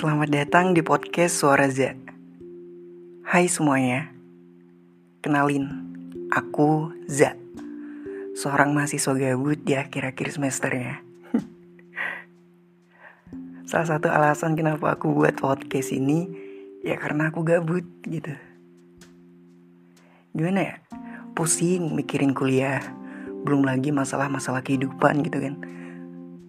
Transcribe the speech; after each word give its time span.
Selamat 0.00 0.32
datang 0.32 0.72
di 0.72 0.80
podcast 0.80 1.44
Suara 1.44 1.68
Z. 1.68 1.92
Hai 3.20 3.52
semuanya, 3.52 4.08
kenalin, 5.20 5.68
aku 6.32 6.88
Z, 7.04 7.36
seorang 8.32 8.72
mahasiswa 8.72 9.12
gabut 9.12 9.60
di 9.60 9.76
akhir-akhir 9.76 10.40
semesternya. 10.40 11.04
Salah 13.68 13.88
satu 13.92 14.08
alasan 14.08 14.56
kenapa 14.56 14.96
aku 14.96 15.12
buat 15.12 15.36
podcast 15.36 15.92
ini, 15.92 16.32
ya 16.80 16.96
karena 16.96 17.28
aku 17.28 17.44
gabut 17.44 17.84
gitu. 18.08 18.32
Gimana 20.32 20.60
ya, 20.64 20.74
pusing 21.36 21.92
mikirin 21.92 22.32
kuliah, 22.32 22.80
belum 23.44 23.68
lagi 23.68 23.92
masalah-masalah 23.92 24.64
kehidupan 24.64 25.20
gitu 25.28 25.44
kan. 25.44 25.60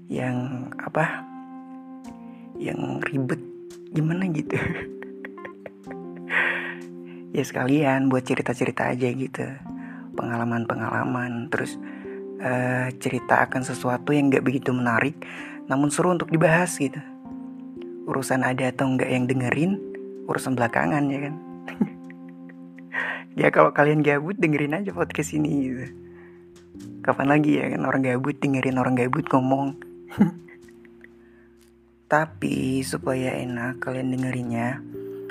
Yang 0.08 0.40
apa, 0.80 1.28
yang 2.62 3.02
ribet 3.02 3.41
gimana 3.92 4.28
gitu. 4.32 4.56
Ya 7.32 7.48
sekalian 7.48 8.12
buat 8.12 8.28
cerita-cerita 8.28 8.92
aja 8.92 9.08
gitu. 9.08 9.48
Pengalaman-pengalaman 10.20 11.48
terus 11.48 11.80
uh, 12.44 12.92
cerita 13.00 13.48
akan 13.48 13.64
sesuatu 13.64 14.12
yang 14.12 14.28
gak 14.28 14.44
begitu 14.44 14.76
menarik 14.76 15.16
namun 15.72 15.88
seru 15.88 16.12
untuk 16.12 16.28
dibahas 16.28 16.76
gitu. 16.76 17.00
Urusan 18.04 18.44
ada 18.44 18.68
atau 18.68 18.84
enggak 18.92 19.08
yang 19.08 19.32
dengerin 19.32 19.80
urusan 20.28 20.60
belakangan 20.60 21.08
ya 21.08 21.20
kan? 21.30 21.36
Ya 23.32 23.48
kalau 23.48 23.72
kalian 23.72 24.04
gabut 24.04 24.36
dengerin 24.36 24.76
aja 24.76 24.92
podcast 24.92 25.32
ini 25.32 25.72
gitu. 25.72 25.88
Kapan 27.00 27.32
lagi 27.32 27.64
ya 27.64 27.72
kan 27.72 27.88
orang 27.88 28.04
gabut 28.04 28.36
dengerin 28.44 28.76
orang 28.76 29.00
gabut 29.00 29.24
ngomong 29.32 29.80
Tapi 32.12 32.84
supaya 32.84 33.40
enak 33.40 33.80
kalian 33.80 34.12
dengerinnya, 34.12 34.84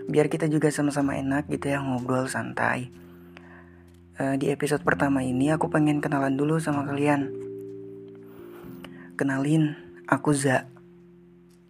biar 0.09 0.33
kita 0.33 0.49
juga 0.49 0.73
sama-sama 0.73 1.13
enak 1.13 1.45
gitu 1.53 1.69
ya 1.69 1.85
ngobrol 1.85 2.25
santai. 2.25 2.89
Uh, 4.17 4.41
di 4.41 4.49
episode 4.49 4.81
pertama 4.81 5.21
ini 5.21 5.53
aku 5.53 5.69
pengen 5.69 6.01
kenalan 6.01 6.41
dulu 6.41 6.57
sama 6.57 6.89
kalian. 6.89 7.37
Kenalin, 9.13 9.77
aku 10.09 10.33
Za. 10.33 10.73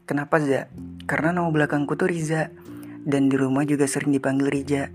Kenapa 0.06 0.38
Za? 0.38 0.70
Karena 1.10 1.34
nama 1.34 1.50
belakangku 1.50 1.98
tuh 1.98 2.06
Riza 2.06 2.54
dan 3.02 3.26
di 3.26 3.34
rumah 3.34 3.66
juga 3.66 3.90
sering 3.90 4.14
dipanggil 4.14 4.46
Rija. 4.46 4.94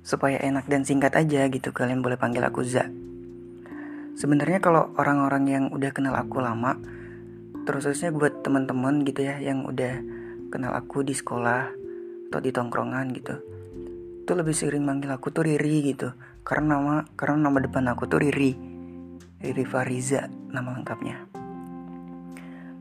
Supaya 0.00 0.40
enak 0.40 0.64
dan 0.64 0.88
singkat 0.88 1.12
aja 1.12 1.44
gitu 1.52 1.76
kalian 1.76 2.00
boleh 2.00 2.16
panggil 2.16 2.40
aku 2.40 2.64
Za. 2.64 2.88
Sebenarnya 4.16 4.64
kalau 4.64 4.96
orang-orang 4.96 5.44
yang 5.44 5.64
udah 5.76 5.92
kenal 5.92 6.16
aku 6.16 6.40
lama, 6.40 6.80
terusnya 7.64 8.12
buat 8.12 8.44
teman-teman 8.44 9.02
gitu 9.08 9.24
ya 9.24 9.40
yang 9.40 9.64
udah 9.64 10.04
kenal 10.52 10.76
aku 10.76 11.02
di 11.02 11.16
sekolah 11.16 11.72
atau 12.28 12.40
di 12.40 12.52
tongkrongan 12.52 13.10
gitu. 13.16 13.34
Itu 14.24 14.32
lebih 14.36 14.52
sering 14.52 14.84
manggil 14.84 15.10
aku 15.12 15.32
tuh 15.32 15.48
Riri 15.48 15.92
gitu. 15.92 16.12
Karena 16.44 16.76
nama 16.76 16.94
karena 17.16 17.48
nama 17.48 17.58
depan 17.60 17.88
aku 17.88 18.04
tuh 18.04 18.20
Riri. 18.20 18.52
Riri 19.40 19.64
Fariza 19.64 20.28
nama 20.52 20.76
lengkapnya. 20.76 21.24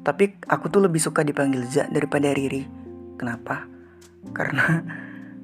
Tapi 0.04 0.44
aku 0.44 0.68
tuh 0.68 0.84
lebih 0.84 1.00
suka 1.00 1.24
dipanggil 1.24 1.64
Za 1.64 1.88
daripada 1.88 2.32
Riri. 2.36 2.68
Kenapa? 3.16 3.64
Karena 4.36 4.84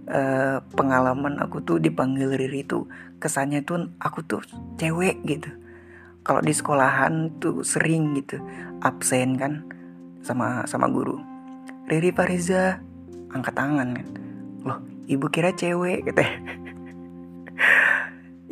uh, 0.08 0.58
pengalaman 0.78 1.40
aku 1.40 1.64
tuh 1.64 1.80
dipanggil 1.80 2.36
Riri 2.36 2.68
tuh 2.68 2.92
kesannya 3.20 3.64
tuh 3.64 3.92
aku 4.00 4.20
tuh 4.28 4.44
cewek 4.76 5.24
gitu 5.24 5.52
kalau 6.30 6.46
di 6.46 6.54
sekolahan 6.54 7.42
tuh 7.42 7.66
sering 7.66 8.14
gitu 8.22 8.38
absen 8.86 9.34
kan 9.34 9.66
sama 10.22 10.62
sama 10.70 10.86
guru. 10.86 11.18
Riri 11.90 12.14
Fariza 12.14 12.78
angkat 13.34 13.58
tangan 13.58 13.98
kan. 13.98 14.08
Loh 14.62 14.78
ibu 15.10 15.26
kira 15.34 15.58
cewek 15.58 16.06
gitu 16.06 16.22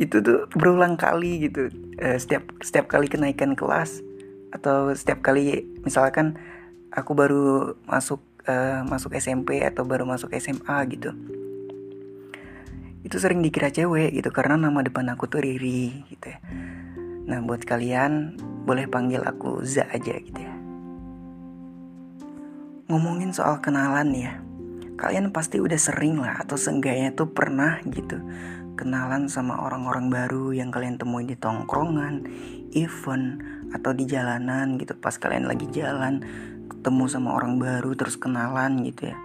itu 0.09 0.18
tuh 0.25 0.50
berulang 0.57 0.97
kali 0.97 1.46
gitu. 1.46 1.69
Uh, 2.01 2.18
setiap 2.18 2.50
setiap 2.66 2.90
kali 2.90 3.06
kenaikan 3.06 3.53
kelas 3.53 4.01
atau 4.50 4.90
setiap 4.97 5.22
kali 5.22 5.69
misalkan 5.85 6.34
aku 6.90 7.13
baru 7.13 7.78
masuk 7.85 8.25
uh, 8.50 8.81
masuk 8.90 9.13
SMP 9.22 9.62
atau 9.62 9.85
baru 9.85 10.09
masuk 10.09 10.34
SMA 10.34 10.78
gitu. 10.97 11.13
Itu 13.06 13.22
sering 13.22 13.46
dikira 13.46 13.69
cewek 13.69 14.18
gitu 14.18 14.34
karena 14.34 14.57
nama 14.57 14.81
depan 14.81 15.13
aku 15.13 15.30
tuh 15.30 15.46
Riri 15.46 16.09
gitu 16.09 16.34
ya 16.34 16.41
Nah 17.27 17.43
buat 17.43 17.67
kalian 17.67 18.39
boleh 18.63 18.88
panggil 18.88 19.19
aku 19.23 19.63
Za 19.67 19.88
aja 19.91 20.15
gitu 20.15 20.39
ya. 20.39 20.55
Ngomongin 22.88 23.35
soal 23.35 23.59
kenalan 23.59 24.15
ya, 24.15 24.39
kalian 24.95 25.35
pasti 25.35 25.59
udah 25.59 25.75
sering 25.75 26.23
lah 26.23 26.39
atau 26.39 26.55
seenggaknya 26.55 27.11
tuh 27.11 27.27
pernah 27.27 27.83
gitu 27.83 28.15
kenalan 28.77 29.25
sama 29.27 29.57
orang-orang 29.57 30.07
baru 30.13 30.53
yang 30.53 30.69
kalian 30.69 31.01
temuin 31.01 31.25
di 31.25 31.35
tongkrongan, 31.35 32.29
event 32.77 33.41
atau 33.73 33.91
di 33.91 34.05
jalanan 34.05 34.77
gitu 34.77 34.94
pas 34.95 35.17
kalian 35.17 35.49
lagi 35.49 35.65
jalan 35.73 36.21
ketemu 36.69 37.03
sama 37.09 37.35
orang 37.35 37.57
baru 37.57 37.97
terus 37.97 38.15
kenalan 38.15 38.85
gitu 38.85 39.11
ya. 39.11 39.17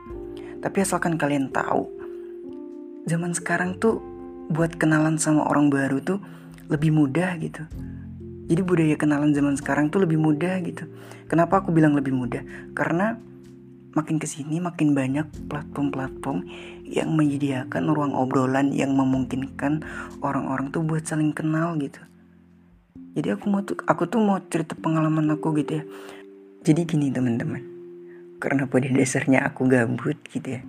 Tapi 0.65 0.77
asalkan 0.83 1.21
kalian 1.21 1.53
tahu, 1.53 1.87
zaman 3.07 3.37
sekarang 3.37 3.77
tuh 3.77 4.01
buat 4.51 4.75
kenalan 4.81 5.21
sama 5.21 5.47
orang 5.47 5.69
baru 5.69 6.01
tuh 6.01 6.19
lebih 6.73 6.91
mudah 6.91 7.37
gitu 7.39 7.63
jadi 8.53 8.61
budaya 8.69 9.01
kenalan 9.01 9.33
zaman 9.33 9.57
sekarang 9.57 9.89
tuh 9.89 10.05
lebih 10.05 10.21
mudah 10.21 10.61
gitu. 10.61 10.85
Kenapa 11.25 11.65
aku 11.65 11.73
bilang 11.73 11.97
lebih 11.97 12.13
mudah? 12.13 12.45
Karena 12.77 13.17
makin 13.97 14.21
ke 14.21 14.29
sini 14.29 14.61
makin 14.61 14.93
banyak 14.93 15.25
platform-platform 15.49 16.45
yang 16.85 17.17
menyediakan 17.17 17.89
ruang 17.89 18.13
obrolan 18.13 18.69
yang 18.69 18.93
memungkinkan 18.93 19.81
orang-orang 20.21 20.69
tuh 20.69 20.85
buat 20.85 21.01
saling 21.01 21.33
kenal 21.33 21.81
gitu. 21.81 22.05
Jadi 23.17 23.29
aku 23.33 23.45
mau 23.49 23.65
tuh 23.65 23.81
aku 23.89 24.05
tuh 24.05 24.21
mau 24.21 24.37
cerita 24.53 24.77
pengalaman 24.77 25.33
aku 25.33 25.57
gitu 25.57 25.81
ya. 25.81 25.85
Jadi 26.61 26.81
gini 26.85 27.09
teman-teman. 27.09 27.65
Karena 28.37 28.69
pada 28.69 28.93
dasarnya 28.93 29.49
aku 29.49 29.65
gabut 29.65 30.21
gitu 30.29 30.61
ya. 30.61 30.63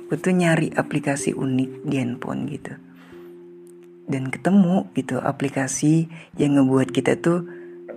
Aku 0.00 0.16
tuh 0.16 0.32
nyari 0.32 0.72
aplikasi 0.72 1.36
unik 1.36 1.84
di 1.84 1.96
handphone 2.00 2.48
gitu 2.48 2.91
dan 4.06 4.28
ketemu 4.28 4.90
gitu 4.98 5.22
aplikasi 5.22 6.10
yang 6.34 6.58
ngebuat 6.58 6.90
kita 6.90 7.18
tuh 7.22 7.46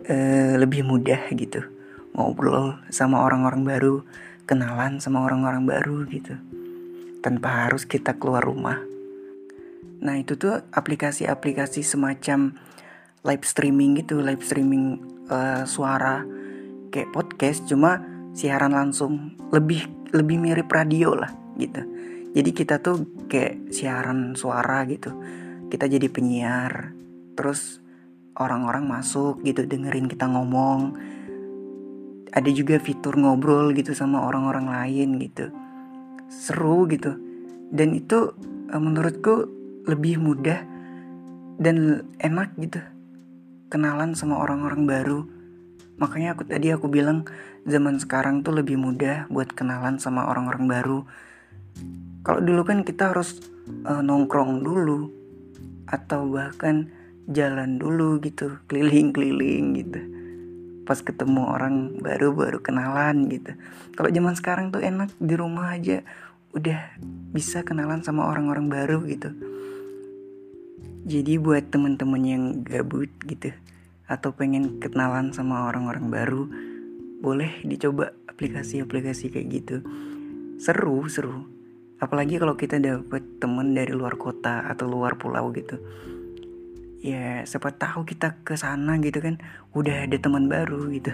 uh, 0.05 0.53
lebih 0.59 0.85
mudah 0.85 1.29
gitu. 1.33 1.65
Ngobrol 2.15 2.79
sama 2.93 3.25
orang-orang 3.25 3.67
baru 3.67 3.95
kenalan 4.45 5.01
sama 5.01 5.25
orang-orang 5.25 5.65
baru 5.65 6.05
gitu 6.07 6.37
tanpa 7.25 7.65
harus 7.67 7.89
kita 7.89 8.15
keluar 8.21 8.45
rumah. 8.45 8.77
Nah 10.05 10.15
itu 10.21 10.37
tuh 10.37 10.61
aplikasi-aplikasi 10.69 11.81
semacam 11.81 12.53
live 13.25 13.41
streaming 13.41 13.97
gitu 13.97 14.21
live 14.21 14.45
streaming 14.45 15.01
uh, 15.33 15.65
suara 15.65 16.21
kayak 16.93 17.09
podcast 17.09 17.65
cuma 17.65 17.99
siaran 18.37 18.77
langsung. 18.77 19.33
Lebih 19.49 20.13
lebih 20.13 20.37
mirip 20.37 20.69
radio 20.69 21.17
lah 21.17 21.33
gitu. 21.57 21.81
Jadi 22.37 22.49
kita 22.53 22.77
tuh 22.79 23.25
kayak 23.25 23.73
siaran 23.73 24.37
suara 24.37 24.85
gitu 24.85 25.09
kita 25.69 25.89
jadi 25.89 26.07
penyiar 26.11 26.93
terus 27.35 27.83
orang-orang 28.35 28.87
masuk 28.87 29.43
gitu 29.43 29.63
dengerin 29.63 30.11
kita 30.11 30.27
ngomong. 30.27 30.95
Ada 32.35 32.51
juga 32.51 32.75
fitur 32.83 33.15
ngobrol 33.15 33.71
gitu 33.71 33.95
sama 33.95 34.27
orang-orang 34.27 34.67
lain 34.67 35.19
gitu. 35.23 35.51
Seru 36.27 36.83
gitu. 36.91 37.15
Dan 37.71 37.95
itu 37.95 38.35
eh, 38.71 38.81
menurutku 38.81 39.47
lebih 39.87 40.19
mudah 40.19 40.59
dan 41.55 42.03
enak 42.19 42.51
gitu 42.59 42.83
kenalan 43.71 44.13
sama 44.13 44.39
orang-orang 44.43 44.83
baru. 44.83 45.19
Makanya 45.95 46.35
aku 46.35 46.43
tadi 46.43 46.75
aku 46.75 46.91
bilang 46.91 47.23
zaman 47.63 47.97
sekarang 47.97 48.43
tuh 48.43 48.51
lebih 48.51 48.75
mudah 48.75 49.31
buat 49.31 49.55
kenalan 49.55 49.95
sama 49.97 50.27
orang-orang 50.27 50.67
baru. 50.67 50.99
Kalau 52.25 52.41
dulu 52.43 52.61
kan 52.67 52.83
kita 52.83 53.15
harus 53.15 53.39
uh, 53.87 54.03
nongkrong 54.03 54.59
dulu 54.59 55.14
atau 55.89 56.25
bahkan 56.29 56.89
jalan 57.25 57.81
dulu 57.81 58.21
gitu 58.21 58.61
keliling-keliling 58.69 59.65
gitu. 59.81 60.01
Pas 60.85 61.01
ketemu 61.01 61.41
orang 61.49 61.97
baru 61.97 62.33
baru 62.37 62.61
kenalan 62.61 63.25
gitu. 63.29 63.57
Kalau 63.97 64.09
zaman 64.13 64.35
sekarang 64.37 64.69
tuh 64.69 64.85
enak 64.85 65.09
di 65.17 65.33
rumah 65.33 65.73
aja 65.73 66.05
udah 66.53 67.01
bisa 67.33 67.65
kenalan 67.65 68.05
sama 68.05 68.29
orang-orang 68.29 68.69
baru 68.69 69.01
gitu. 69.09 69.33
Jadi 71.05 71.37
buat 71.37 71.69
temen-temen 71.69 72.23
yang 72.25 72.43
gabut 72.65 73.09
gitu 73.25 73.53
atau 74.05 74.33
pengen 74.37 74.77
kenalan 74.77 75.33
sama 75.33 75.65
orang-orang 75.69 76.09
baru 76.13 76.45
boleh 77.21 77.65
dicoba 77.65 78.13
aplikasi-aplikasi 78.29 79.33
kayak 79.33 79.47
gitu. 79.49 79.77
Seru 80.61 81.09
seru 81.09 81.54
apalagi 81.99 82.35
kalau 82.35 82.59
kita 82.59 82.75
dapet 82.79 83.23
temen 83.39 83.71
dari 83.71 83.95
luar 83.95 84.19
kota 84.19 84.67
atau 84.67 84.87
luar 84.87 85.15
pulau 85.15 85.51
gitu. 85.55 85.79
Ya 87.05 87.45
siapa 87.45 87.69
tahu 87.69 88.03
kita 88.03 88.41
ke 88.41 88.57
sana 88.57 88.97
gitu 88.99 89.21
kan 89.21 89.37
udah 89.77 90.09
ada 90.09 90.17
teman 90.17 90.49
baru 90.49 90.89
gitu. 90.91 91.13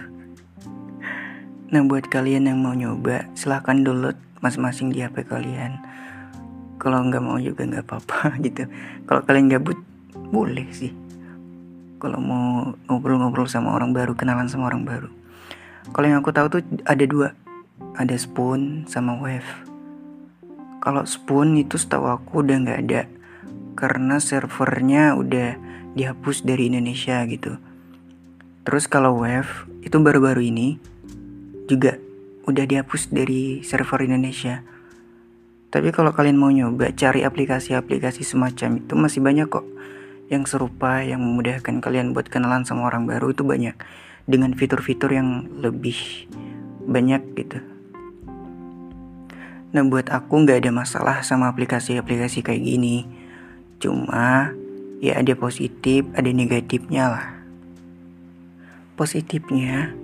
Nah 1.72 1.82
buat 1.86 2.08
kalian 2.08 2.48
yang 2.48 2.60
mau 2.60 2.74
nyoba 2.74 3.28
silahkan 3.36 3.84
download 3.84 4.18
masing-masing 4.40 4.90
di 4.90 5.04
HP 5.04 5.28
kalian. 5.28 5.78
Kalau 6.82 6.98
nggak 7.06 7.22
mau 7.22 7.38
juga 7.38 7.68
nggak 7.68 7.86
apa-apa 7.86 8.36
gitu. 8.48 8.66
Kalau 9.06 9.22
kalian 9.28 9.52
gabut 9.52 9.78
boleh 10.34 10.66
sih. 10.74 10.96
Kalau 12.02 12.18
mau 12.18 12.74
ngobrol-ngobrol 12.90 13.46
sama 13.46 13.78
orang 13.78 13.94
baru 13.94 14.18
kenalan 14.18 14.50
sama 14.50 14.74
orang 14.74 14.82
baru. 14.82 15.10
Kalau 15.94 16.06
yang 16.10 16.26
aku 16.26 16.34
tahu 16.34 16.48
tuh 16.58 16.62
ada 16.90 17.06
dua. 17.06 17.38
Ada 17.92 18.16
Spoon 18.16 18.88
sama 18.88 19.20
Wave 19.20 19.71
Kalau 20.82 21.06
Spoon 21.06 21.56
itu 21.62 21.78
setahu 21.78 22.10
aku 22.10 22.42
udah 22.42 22.58
nggak 22.66 22.80
ada 22.90 23.02
Karena 23.78 24.18
servernya 24.18 25.14
udah 25.16 25.56
dihapus 25.94 26.44
dari 26.44 26.74
Indonesia 26.74 27.22
gitu 27.30 27.56
Terus 28.62 28.86
kalau 28.86 29.22
Wave 29.22 29.70
itu 29.82 29.98
baru-baru 29.98 30.46
ini 30.46 30.78
juga 31.66 31.98
udah 32.46 32.66
dihapus 32.66 33.10
dari 33.10 33.66
server 33.66 34.06
Indonesia. 34.06 34.62
Tapi 35.72 35.90
kalau 35.96 36.12
kalian 36.12 36.38
mau 36.38 36.52
nyoba 36.52 36.92
cari 36.92 37.24
aplikasi-aplikasi 37.24 38.28
semacam 38.28 38.84
itu 38.84 38.94
masih 38.94 39.24
banyak 39.24 39.48
kok 39.48 39.66
yang 40.28 40.44
serupa 40.44 41.00
yang 41.00 41.24
memudahkan 41.24 41.80
kalian 41.80 42.12
buat 42.12 42.28
kenalan 42.28 42.68
sama 42.68 42.88
orang 42.92 43.08
baru 43.08 43.32
itu 43.32 43.48
banyak 43.48 43.76
dengan 44.28 44.52
fitur-fitur 44.54 45.16
yang 45.16 45.48
lebih 45.64 46.28
banyak 46.86 47.24
gitu. 47.40 47.60
Nah 49.72 49.84
buat 49.88 50.12
aku 50.12 50.44
nggak 50.44 50.68
ada 50.68 50.72
masalah 50.76 51.24
sama 51.24 51.48
aplikasi-aplikasi 51.48 52.44
kayak 52.44 52.64
gini. 52.64 53.08
Cuma 53.80 54.52
ya 55.00 55.18
ada 55.18 55.34
positif, 55.34 56.04
ada 56.12 56.28
negatifnya 56.28 57.04
lah. 57.08 57.28
Positifnya 59.00 59.96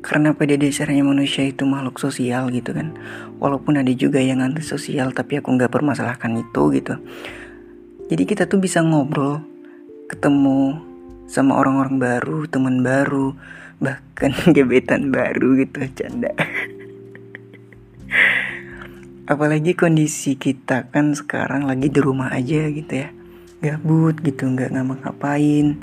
karena 0.00 0.32
pada 0.32 0.56
dasarnya 0.56 1.04
manusia 1.04 1.44
itu 1.44 1.64
makhluk 1.64 1.96
sosial 1.96 2.52
gitu 2.52 2.76
kan. 2.76 2.92
Walaupun 3.40 3.80
ada 3.80 3.92
juga 3.96 4.20
yang 4.20 4.44
anti 4.44 4.60
sosial 4.60 5.16
tapi 5.16 5.40
aku 5.40 5.56
nggak 5.56 5.72
permasalahkan 5.72 6.36
itu 6.36 6.62
gitu. 6.76 6.94
Jadi 8.12 8.22
kita 8.28 8.44
tuh 8.44 8.60
bisa 8.60 8.84
ngobrol 8.84 9.40
ketemu 10.10 10.90
sama 11.30 11.62
orang-orang 11.62 12.02
baru 12.02 12.42
teman 12.50 12.82
baru 12.82 13.38
bahkan 13.78 14.34
gebetan 14.56 15.14
baru 15.14 15.62
gitu 15.62 15.86
canda 15.94 16.34
apalagi 19.30 19.78
kondisi 19.78 20.34
kita 20.34 20.90
kan 20.90 21.14
sekarang 21.14 21.62
lagi 21.62 21.86
di 21.86 22.02
rumah 22.02 22.34
aja 22.34 22.66
gitu 22.66 22.90
ya. 22.90 23.14
Gabut 23.62 24.18
gitu 24.26 24.50
nggak 24.50 24.74
ngapa-ngapain 24.74 25.78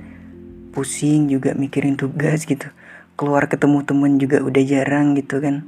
pusing 0.76 1.32
juga 1.32 1.56
mikirin 1.56 1.96
tugas 1.96 2.44
gitu. 2.44 2.68
Keluar 3.16 3.48
ketemu 3.48 3.88
temen 3.88 4.20
juga 4.20 4.44
udah 4.44 4.64
jarang 4.68 5.16
gitu 5.16 5.40
kan. 5.40 5.64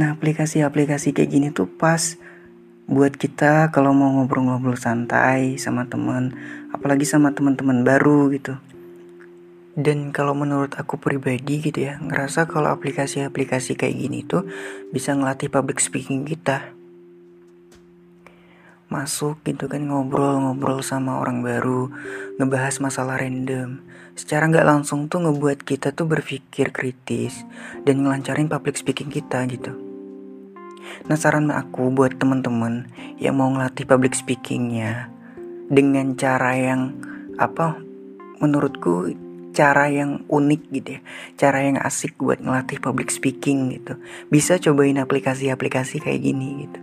Nah 0.00 0.16
aplikasi-aplikasi 0.16 1.12
kayak 1.12 1.30
gini 1.30 1.48
tuh 1.52 1.68
pas 1.68 2.16
buat 2.88 3.12
kita 3.12 3.68
kalau 3.68 3.92
mau 3.92 4.16
ngobrol-ngobrol 4.16 4.80
santai 4.80 5.60
sama 5.60 5.84
temen. 5.84 6.32
Apalagi 6.72 7.04
sama 7.04 7.36
teman-teman 7.36 7.84
baru 7.84 8.32
gitu 8.32 8.56
dan 9.74 10.14
kalau 10.14 10.38
menurut 10.38 10.78
aku 10.78 11.02
pribadi 11.02 11.58
gitu 11.58 11.90
ya 11.90 11.98
ngerasa 11.98 12.46
kalau 12.46 12.70
aplikasi-aplikasi 12.70 13.74
kayak 13.74 13.98
gini 13.98 14.22
tuh 14.22 14.46
bisa 14.94 15.10
ngelatih 15.14 15.50
public 15.50 15.82
speaking 15.82 16.22
kita. 16.22 16.70
Masuk 18.86 19.42
gitu 19.42 19.66
kan 19.66 19.82
ngobrol-ngobrol 19.90 20.78
sama 20.86 21.18
orang 21.18 21.42
baru 21.42 21.90
ngebahas 22.38 22.78
masalah 22.78 23.18
random. 23.18 23.82
Secara 24.14 24.46
nggak 24.46 24.62
langsung 24.62 25.10
tuh 25.10 25.26
ngebuat 25.26 25.66
kita 25.66 25.90
tuh 25.90 26.06
berpikir 26.06 26.70
kritis 26.70 27.42
dan 27.82 28.06
ngelancarin 28.06 28.46
public 28.46 28.78
speaking 28.78 29.10
kita 29.10 29.42
gitu. 29.50 29.74
Nah 31.10 31.18
saran 31.18 31.50
aku 31.50 31.90
buat 31.90 32.14
temen-temen 32.14 32.86
yang 33.18 33.42
mau 33.42 33.50
ngelatih 33.50 33.90
public 33.90 34.14
speakingnya 34.14 35.10
dengan 35.66 36.14
cara 36.14 36.54
yang 36.54 36.94
apa 37.42 37.82
menurutku 38.38 39.10
cara 39.54 39.86
yang 39.88 40.26
unik 40.26 40.62
gitu 40.74 40.88
ya. 40.98 41.00
Cara 41.38 41.62
yang 41.62 41.78
asik 41.78 42.18
buat 42.18 42.42
ngelatih 42.42 42.82
public 42.82 43.14
speaking 43.14 43.70
gitu. 43.72 43.96
Bisa 44.28 44.58
cobain 44.58 44.98
aplikasi-aplikasi 44.98 46.02
kayak 46.02 46.20
gini 46.20 46.66
gitu. 46.66 46.78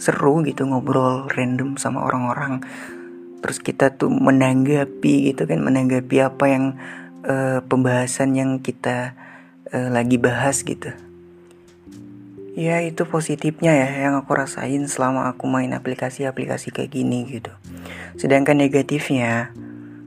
Seru 0.00 0.40
gitu 0.42 0.64
ngobrol 0.64 1.28
random 1.28 1.76
sama 1.76 2.02
orang-orang. 2.02 2.64
Terus 3.44 3.60
kita 3.60 3.92
tuh 3.94 4.08
menanggapi 4.08 5.30
gitu 5.30 5.44
kan 5.44 5.60
menanggapi 5.60 6.16
apa 6.24 6.44
yang 6.48 6.64
uh, 7.28 7.60
pembahasan 7.68 8.32
yang 8.34 8.64
kita 8.64 9.12
uh, 9.68 9.92
lagi 9.92 10.16
bahas 10.16 10.64
gitu. 10.64 10.90
Ya 12.54 12.78
itu 12.86 13.02
positifnya 13.04 13.74
ya 13.74 14.08
yang 14.08 14.14
aku 14.14 14.30
rasain 14.32 14.86
selama 14.86 15.26
aku 15.34 15.50
main 15.50 15.74
aplikasi-aplikasi 15.74 16.70
kayak 16.70 16.94
gini 16.94 17.26
gitu. 17.26 17.50
Sedangkan 18.14 18.54
negatifnya 18.62 19.50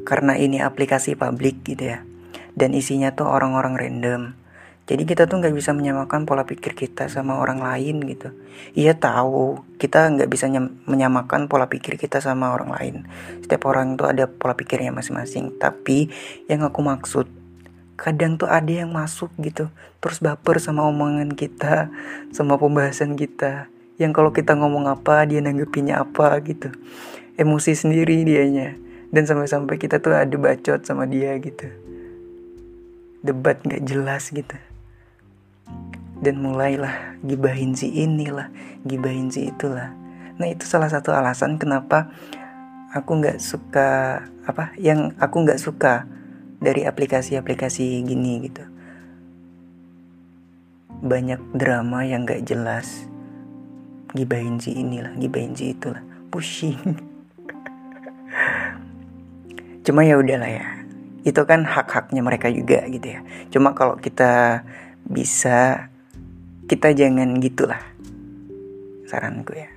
karena 0.08 0.40
ini 0.40 0.64
aplikasi 0.64 1.20
publik 1.20 1.68
gitu 1.68 1.92
ya 1.92 2.08
dan 2.56 2.72
isinya 2.72 3.12
tuh 3.12 3.28
orang-orang 3.28 3.76
random 3.76 4.22
jadi 4.88 5.04
kita 5.04 5.28
tuh 5.28 5.44
nggak 5.44 5.52
bisa 5.52 5.76
menyamakan 5.76 6.24
pola 6.24 6.48
pikir 6.48 6.72
kita 6.72 7.12
sama 7.12 7.44
orang 7.44 7.60
lain 7.60 8.00
gitu. 8.08 8.32
Iya 8.72 8.96
tahu 8.96 9.60
kita 9.84 10.16
nggak 10.16 10.32
bisa 10.32 10.48
menyamakan 10.88 11.52
pola 11.52 11.68
pikir 11.68 12.00
kita 12.00 12.24
sama 12.24 12.56
orang 12.56 12.72
lain. 12.72 12.96
Setiap 13.44 13.68
orang 13.68 14.00
tuh 14.00 14.08
ada 14.08 14.32
pola 14.32 14.56
pikirnya 14.56 14.96
masing-masing. 14.96 15.60
Tapi 15.60 16.08
yang 16.48 16.64
aku 16.64 16.80
maksud 16.80 17.28
kadang 17.98 18.40
tuh 18.40 18.48
ada 18.48 18.70
yang 18.70 18.94
masuk 18.94 19.34
gitu 19.42 19.74
terus 19.98 20.22
baper 20.22 20.62
sama 20.62 20.86
omongan 20.86 21.34
kita 21.34 21.90
sama 22.30 22.56
pembahasan 22.56 23.18
kita 23.18 23.74
yang 23.98 24.14
kalau 24.14 24.30
kita 24.30 24.54
ngomong 24.54 24.86
apa 24.86 25.26
dia 25.26 25.42
nanggepinnya 25.42 26.06
apa 26.06 26.38
gitu 26.46 26.70
emosi 27.42 27.74
sendiri 27.74 28.22
dianya 28.22 28.78
dan 29.12 29.24
sampai-sampai 29.24 29.80
kita 29.80 30.04
tuh 30.04 30.16
ada 30.16 30.36
bacot 30.36 30.84
sama 30.84 31.08
dia 31.08 31.36
gitu. 31.40 31.68
Debat 33.24 33.60
nggak 33.64 33.84
jelas 33.88 34.30
gitu. 34.32 34.56
Dan 36.18 36.42
mulailah 36.42 37.20
gibahin 37.24 37.78
si 37.78 37.94
inilah 37.94 38.52
gibahin 38.84 39.32
si 39.32 39.48
itulah. 39.48 39.94
Nah 40.38 40.48
itu 40.50 40.68
salah 40.68 40.92
satu 40.92 41.14
alasan 41.16 41.56
kenapa 41.62 42.12
aku 42.92 43.22
nggak 43.24 43.40
suka 43.40 44.22
apa 44.48 44.76
yang 44.80 45.16
aku 45.22 45.44
nggak 45.46 45.62
suka 45.62 46.08
dari 46.60 46.84
aplikasi-aplikasi 46.84 48.02
gini 48.04 48.50
gitu. 48.50 48.64
Banyak 50.98 51.56
drama 51.56 52.04
yang 52.04 52.26
nggak 52.26 52.44
jelas. 52.44 53.08
Gibahin 54.12 54.58
si 54.58 54.74
inilah 54.74 55.14
gibahin 55.16 55.54
si 55.54 55.72
itulah. 55.72 56.02
Pusing 56.28 57.17
cuma 59.88 60.04
ya 60.04 60.20
udahlah 60.20 60.52
ya. 60.52 60.68
Itu 61.24 61.48
kan 61.48 61.64
hak-haknya 61.64 62.20
mereka 62.20 62.52
juga 62.52 62.84
gitu 62.92 63.08
ya. 63.08 63.24
Cuma 63.48 63.72
kalau 63.72 63.96
kita 63.96 64.68
bisa 65.08 65.88
kita 66.68 66.92
jangan 66.92 67.40
gitulah 67.40 67.80
saranku 69.08 69.56
ya. 69.56 69.72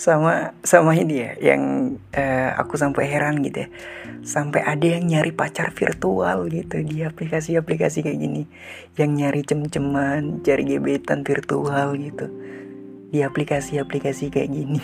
Sama 0.00 0.56
sama 0.64 0.96
ini 0.96 1.20
ya 1.20 1.32
yang 1.52 1.96
uh, 2.16 2.50
aku 2.56 2.80
sampai 2.80 3.12
heran 3.12 3.44
gitu 3.44 3.68
ya. 3.68 3.70
Sampai 4.24 4.64
ada 4.64 4.84
yang 4.88 5.04
nyari 5.04 5.36
pacar 5.36 5.76
virtual 5.76 6.48
gitu 6.48 6.80
di 6.80 7.04
aplikasi-aplikasi 7.04 8.08
kayak 8.08 8.20
gini. 8.24 8.48
Yang 8.96 9.10
nyari 9.20 9.40
cem-ceman 9.44 10.40
cari 10.40 10.64
gebetan 10.64 11.28
virtual 11.28 11.92
gitu. 12.00 12.32
Di 13.12 13.20
aplikasi-aplikasi 13.20 14.32
kayak 14.32 14.48
gini. 14.48 14.80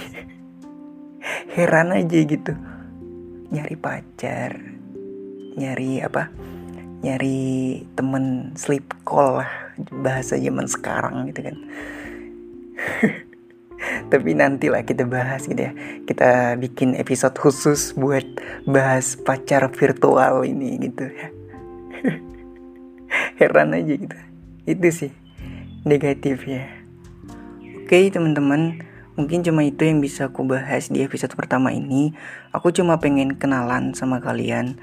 Heran 1.56 1.96
aja 1.96 2.20
gitu 2.20 2.52
nyari 3.50 3.74
pacar 3.74 4.54
nyari 5.58 5.98
apa 6.00 6.30
nyari 7.00 7.80
temen 7.96 8.52
sleep 8.54 8.92
call 9.02 9.42
lah 9.42 9.50
bahasa 10.04 10.36
zaman 10.36 10.68
sekarang 10.68 11.32
gitu 11.32 11.48
kan. 11.48 11.56
Tapi 14.12 14.36
nantilah 14.36 14.84
kita 14.84 15.08
bahas 15.08 15.48
gitu 15.48 15.56
ya. 15.56 15.72
Kita 16.04 16.60
bikin 16.60 16.92
episode 17.00 17.32
khusus 17.40 17.96
buat 17.96 18.24
bahas 18.68 19.16
pacar 19.16 19.72
virtual 19.72 20.44
ini 20.44 20.76
gitu 20.84 21.08
ya. 21.08 21.28
Heran 23.40 23.72
aja 23.72 23.94
gitu. 23.96 24.16
Itu 24.68 24.88
sih 24.92 25.12
negatifnya. 25.88 26.68
Oke 27.80 28.12
teman-teman 28.12 28.84
mungkin 29.20 29.44
cuma 29.44 29.60
itu 29.60 29.84
yang 29.84 30.00
bisa 30.00 30.32
aku 30.32 30.48
bahas 30.48 30.88
di 30.88 31.04
episode 31.04 31.36
pertama 31.36 31.68
ini. 31.76 32.16
Aku 32.56 32.72
cuma 32.72 32.96
pengen 32.96 33.36
kenalan 33.36 33.92
sama 33.92 34.16
kalian. 34.16 34.80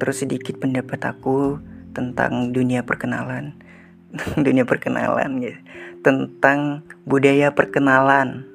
Terus 0.00 0.24
sedikit 0.24 0.56
pendapat 0.56 1.04
aku 1.04 1.60
tentang 1.92 2.56
dunia 2.56 2.80
perkenalan. 2.80 3.52
Dunia 4.40 4.64
perkenalan 4.64 5.36
ya. 5.44 5.60
Tentang 6.00 6.88
budaya 7.04 7.52
perkenalan 7.52 8.48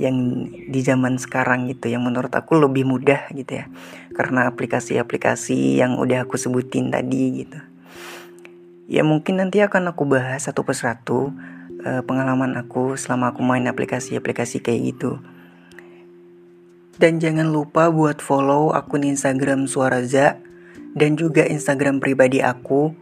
yang 0.00 0.48
di 0.48 0.80
zaman 0.80 1.20
sekarang 1.20 1.68
gitu 1.68 1.92
yang 1.92 2.04
menurut 2.04 2.32
aku 2.32 2.56
lebih 2.56 2.88
mudah 2.88 3.28
gitu 3.36 3.60
ya. 3.60 3.68
Karena 4.16 4.48
aplikasi-aplikasi 4.48 5.76
yang 5.76 6.00
udah 6.00 6.24
aku 6.24 6.40
sebutin 6.40 6.88
tadi 6.88 7.44
gitu. 7.44 7.60
Ya 8.88 9.04
mungkin 9.04 9.42
nanti 9.42 9.60
akan 9.60 9.92
aku 9.92 10.08
bahas 10.08 10.48
satu 10.48 10.64
persatu 10.64 11.34
uh, 11.86 12.02
pengalaman 12.02 12.58
aku 12.58 12.98
selama 12.98 13.30
aku 13.30 13.46
main 13.46 13.70
aplikasi-aplikasi 13.70 14.58
kayak 14.60 14.82
gitu. 14.90 15.22
Dan 16.98 17.22
jangan 17.22 17.52
lupa 17.52 17.92
buat 17.92 18.18
follow 18.18 18.74
akun 18.74 19.06
Instagram 19.06 19.70
Suaraza 19.70 20.42
dan 20.96 21.14
juga 21.14 21.46
Instagram 21.46 22.02
pribadi 22.02 22.42
aku 22.42 22.96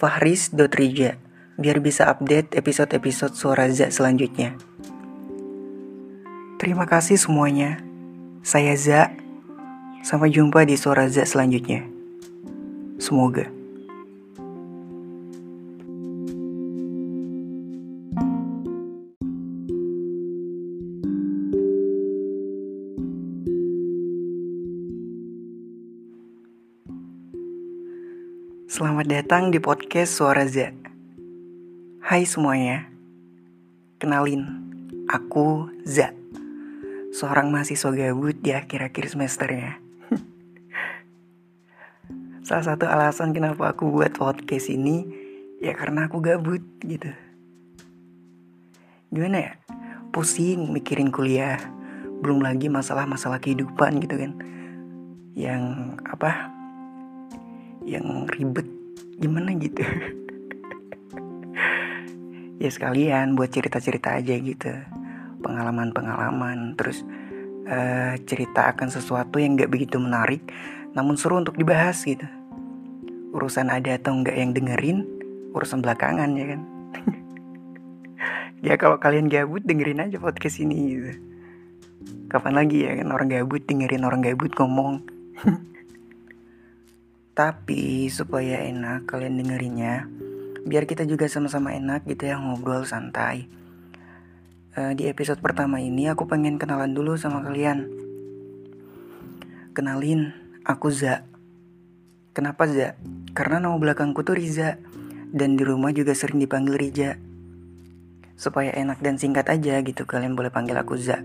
fahris.rija 0.00 1.20
biar 1.54 1.78
bisa 1.78 2.10
update 2.10 2.56
episode-episode 2.58 3.38
Suaraza 3.38 3.86
selanjutnya. 3.92 4.58
Terima 6.58 6.88
kasih 6.88 7.20
semuanya. 7.20 7.84
Saya 8.40 8.74
Za. 8.74 9.12
Sampai 10.04 10.32
jumpa 10.32 10.64
di 10.68 10.76
Suaraza 10.76 11.24
selanjutnya. 11.24 11.84
Semoga. 12.96 13.63
Selamat 28.74 29.06
datang 29.06 29.54
di 29.54 29.62
podcast 29.62 30.18
Suara 30.18 30.42
Z. 30.50 30.74
Hai 32.02 32.26
semuanya, 32.26 32.90
kenalin, 34.02 34.50
aku 35.06 35.70
Z. 35.86 36.10
Seorang 37.14 37.54
mahasiswa 37.54 37.94
gabut 37.94 38.34
di 38.34 38.50
akhir-akhir 38.50 39.14
semesternya. 39.14 39.78
Salah 42.50 42.74
satu 42.74 42.90
alasan 42.90 43.30
kenapa 43.30 43.70
aku 43.70 43.94
buat 43.94 44.10
podcast 44.18 44.66
ini 44.66 45.06
ya 45.62 45.70
karena 45.78 46.10
aku 46.10 46.18
gabut 46.18 46.66
gitu. 46.82 47.14
Gimana 49.14 49.38
ya? 49.38 49.52
Pusing 50.10 50.74
mikirin 50.74 51.14
kuliah, 51.14 51.62
belum 52.26 52.42
lagi 52.42 52.66
masalah-masalah 52.66 53.38
kehidupan 53.38 54.02
gitu 54.02 54.18
kan. 54.18 54.34
Yang 55.38 55.62
apa? 56.10 56.53
Yang 57.84 58.26
ribet. 58.28 58.66
Gimana 59.20 59.54
gitu? 59.56 59.84
Ya 62.54 62.70
sekalian 62.70 63.36
buat 63.36 63.52
cerita-cerita 63.52 64.16
aja 64.16 64.40
gitu. 64.40 64.72
Pengalaman-pengalaman. 65.42 66.78
Terus 66.80 67.04
uh, 67.68 68.16
cerita 68.24 68.72
akan 68.72 68.88
sesuatu 68.88 69.36
yang 69.36 69.58
gak 69.58 69.68
begitu 69.68 70.00
menarik 70.00 70.40
namun 70.94 71.18
seru 71.18 71.42
untuk 71.42 71.58
dibahas 71.58 71.98
gitu. 72.06 72.24
Urusan 73.34 73.66
ada 73.68 73.98
atau 73.98 74.14
enggak 74.14 74.38
yang 74.38 74.54
dengerin 74.54 75.02
urusan 75.52 75.82
belakangan 75.82 76.30
ya 76.38 76.46
kan? 76.54 76.62
Ya 78.64 78.80
kalau 78.80 78.96
kalian 78.96 79.28
gabut 79.28 79.60
dengerin 79.60 80.00
aja 80.00 80.16
podcast 80.16 80.56
ini 80.56 80.96
gitu. 80.96 81.12
Kapan 82.32 82.64
lagi 82.64 82.88
ya 82.88 82.96
kan 82.96 83.12
orang 83.12 83.28
gabut 83.28 83.60
dengerin 83.68 84.08
orang 84.08 84.24
gabut 84.24 84.56
ngomong 84.56 85.04
Tapi 87.34 88.06
supaya 88.14 88.62
enak 88.62 89.10
kalian 89.10 89.34
dengerinnya, 89.42 90.06
biar 90.62 90.86
kita 90.86 91.02
juga 91.02 91.26
sama-sama 91.26 91.74
enak 91.74 92.06
gitu 92.06 92.30
ya 92.30 92.38
ngobrol 92.38 92.86
santai. 92.86 93.50
Uh, 94.78 94.94
di 94.94 95.10
episode 95.10 95.42
pertama 95.42 95.82
ini 95.82 96.06
aku 96.06 96.30
pengen 96.30 96.62
kenalan 96.62 96.94
dulu 96.94 97.18
sama 97.18 97.42
kalian. 97.42 97.90
Kenalin, 99.74 100.30
aku 100.62 100.94
Za. 100.94 101.26
Kenapa 102.30 102.70
Za? 102.70 102.94
Karena 103.34 103.58
nama 103.58 103.82
belakangku 103.82 104.22
tuh 104.22 104.38
Riza 104.38 104.78
dan 105.34 105.58
di 105.58 105.66
rumah 105.66 105.90
juga 105.90 106.14
sering 106.14 106.38
dipanggil 106.38 106.78
Rija. 106.78 107.18
Supaya 108.38 108.70
enak 108.78 109.02
dan 109.02 109.18
singkat 109.18 109.50
aja 109.50 109.82
gitu 109.82 110.06
kalian 110.06 110.38
boleh 110.38 110.54
panggil 110.54 110.78
aku 110.78 110.94
Za. 110.94 111.18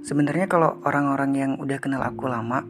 Sebenarnya 0.00 0.48
kalau 0.48 0.80
orang-orang 0.88 1.36
yang 1.36 1.52
udah 1.60 1.76
kenal 1.76 2.00
aku 2.00 2.32
lama, 2.32 2.64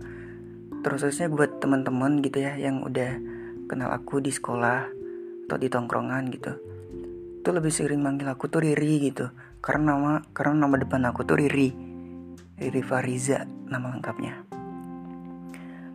terusnya 0.97 1.29
buat 1.29 1.61
teman-teman 1.61 2.25
gitu 2.25 2.41
ya 2.41 2.57
yang 2.57 2.81
udah 2.81 3.21
kenal 3.69 3.93
aku 3.93 4.25
di 4.25 4.33
sekolah 4.33 4.89
atau 5.45 5.57
di 5.61 5.69
tongkrongan 5.69 6.33
gitu. 6.33 6.53
Itu 7.45 7.53
lebih 7.53 7.69
sering 7.69 8.01
manggil 8.01 8.29
aku 8.29 8.49
tuh 8.49 8.65
Riri 8.65 9.13
gitu. 9.13 9.29
Karena 9.61 9.93
nama 9.93 10.13
karena 10.33 10.65
nama 10.65 10.77
depan 10.81 11.05
aku 11.05 11.29
tuh 11.29 11.37
Riri. 11.37 11.71
Riri 12.59 12.83
Fariza 12.83 13.45
nama 13.69 13.93
lengkapnya. 13.93 14.45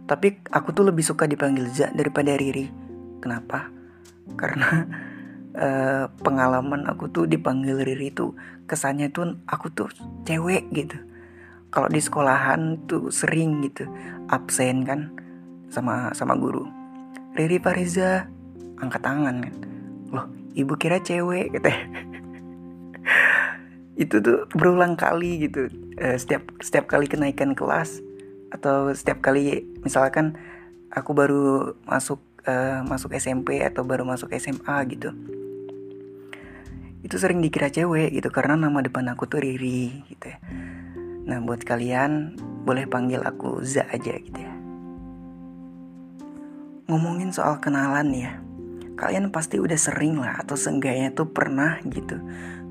Tapi 0.06 0.28
aku 0.54 0.70
tuh 0.76 0.86
lebih 0.88 1.02
suka 1.02 1.26
dipanggil 1.26 1.68
Za 1.74 1.90
daripada 1.90 2.38
Riri. 2.38 2.70
Kenapa? 3.18 3.74
Karena 4.38 4.86
uh, 5.58 6.06
pengalaman 6.26 6.86
aku 6.86 7.10
tuh 7.10 7.26
dipanggil 7.26 7.82
Riri 7.82 8.14
tuh 8.14 8.38
kesannya 8.70 9.10
tuh 9.10 9.42
aku 9.50 9.74
tuh 9.74 9.90
cewek 10.26 10.70
gitu 10.72 11.13
kalau 11.74 11.90
di 11.90 11.98
sekolahan 11.98 12.78
tuh 12.86 13.10
sering 13.10 13.66
gitu 13.66 13.90
absen 14.30 14.86
kan 14.86 15.10
sama 15.74 16.14
sama 16.14 16.38
guru. 16.38 16.70
Riri 17.34 17.58
Fariza 17.58 18.30
angkat 18.78 19.02
tangan 19.02 19.42
kan. 19.42 19.56
Loh 20.14 20.26
ibu 20.54 20.78
kira 20.78 21.02
cewek 21.02 21.50
gitu 21.58 21.74
itu 24.06 24.16
tuh 24.22 24.46
berulang 24.54 24.94
kali 24.94 25.50
gitu. 25.50 25.66
Uh, 25.98 26.14
setiap 26.14 26.46
setiap 26.62 26.86
kali 26.86 27.10
kenaikan 27.10 27.58
kelas 27.58 28.06
atau 28.54 28.94
setiap 28.94 29.26
kali 29.26 29.66
misalkan 29.82 30.38
aku 30.94 31.18
baru 31.18 31.74
masuk 31.90 32.22
uh, 32.46 32.86
masuk 32.86 33.18
SMP 33.18 33.66
atau 33.66 33.82
baru 33.82 34.06
masuk 34.06 34.30
SMA 34.38 34.78
gitu. 34.94 35.10
Itu 37.02 37.18
sering 37.18 37.42
dikira 37.42 37.74
cewek 37.74 38.14
gitu 38.14 38.30
karena 38.30 38.54
nama 38.54 38.78
depan 38.86 39.10
aku 39.10 39.26
tuh 39.26 39.42
Riri 39.42 40.06
gitu 40.06 40.30
ya 40.30 40.38
Nah 41.24 41.40
buat 41.40 41.64
kalian 41.64 42.36
boleh 42.64 42.88
panggil 42.88 43.24
aku 43.24 43.64
Za 43.64 43.88
aja 43.88 44.14
gitu 44.20 44.40
ya. 44.40 44.54
Ngomongin 46.92 47.32
soal 47.32 47.64
kenalan 47.64 48.12
ya 48.12 48.44
Kalian 48.94 49.32
pasti 49.32 49.58
udah 49.58 49.80
sering 49.80 50.20
lah 50.20 50.44
atau 50.44 50.54
seenggaknya 50.54 51.16
tuh 51.16 51.32
pernah 51.32 51.80
gitu 51.88 52.20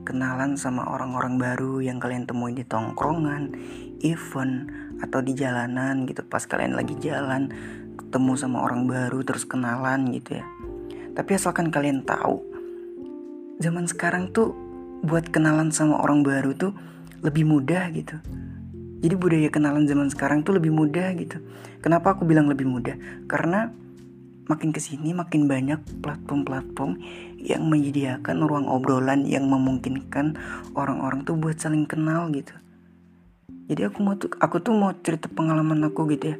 Kenalan 0.05 0.61
sama 0.61 0.85
orang-orang 0.85 1.41
baru 1.41 1.81
yang 1.81 1.97
kalian 1.97 2.29
temuin 2.29 2.59
di 2.59 2.67
tongkrongan 2.67 3.55
Event 4.03 4.67
atau 4.99 5.23
di 5.23 5.31
jalanan 5.31 6.11
gitu. 6.11 6.27
Pas 6.27 6.43
kalian 6.43 6.75
lagi 6.75 6.99
jalan 6.99 7.55
ketemu 7.95 8.35
sama 8.35 8.67
orang 8.67 8.91
baru 8.91 9.23
terus 9.23 9.47
kenalan 9.47 10.11
gitu 10.11 10.43
ya. 10.43 10.47
Tapi 11.15 11.39
asalkan 11.39 11.71
kalian 11.71 12.03
tahu 12.03 12.43
Zaman 13.63 13.87
sekarang 13.87 14.35
tuh 14.35 14.59
buat 15.07 15.31
kenalan 15.31 15.71
sama 15.71 16.03
orang 16.03 16.27
baru 16.27 16.51
tuh 16.59 16.75
lebih 17.23 17.47
mudah 17.47 17.88
gitu. 17.95 18.19
Jadi 19.02 19.14
budaya 19.19 19.49
kenalan 19.50 19.87
zaman 19.87 20.11
sekarang 20.11 20.47
tuh 20.47 20.59
lebih 20.59 20.71
mudah 20.71 21.11
gitu. 21.19 21.43
Kenapa 21.83 22.14
aku 22.14 22.23
bilang 22.23 22.47
lebih 22.47 22.67
mudah? 22.71 22.95
Karena 23.26 23.67
makin 24.47 24.71
ke 24.71 24.79
sini 24.79 25.14
makin 25.14 25.47
banyak 25.50 26.02
platform-platform 26.02 26.99
yang 27.43 27.67
menyediakan 27.67 28.47
ruang 28.47 28.67
obrolan 28.71 29.26
yang 29.26 29.47
memungkinkan 29.50 30.38
orang-orang 30.79 31.26
tuh 31.26 31.35
buat 31.35 31.59
saling 31.59 31.87
kenal 31.87 32.31
gitu. 32.31 32.55
Jadi 33.71 33.83
aku 33.87 33.99
mau 34.02 34.14
tuh 34.19 34.31
aku 34.38 34.62
tuh 34.62 34.75
mau 34.75 34.95
cerita 35.02 35.26
pengalaman 35.31 35.83
aku 35.87 36.07
gitu 36.14 36.35
ya. 36.35 36.37